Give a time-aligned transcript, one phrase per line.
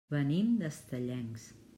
[0.13, 1.47] Venim d'Estellencs.